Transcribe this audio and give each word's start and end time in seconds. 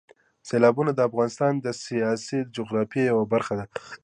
سیلابونه 0.47 0.91
د 0.93 0.99
افغانستان 1.09 1.53
د 1.59 1.67
سیاسي 1.85 2.39
جغرافیې 2.55 3.03
یوه 3.11 3.25
برخه 3.33 3.53
ده. 3.59 3.65